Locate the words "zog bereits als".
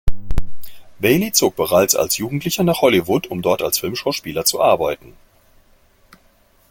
1.31-2.17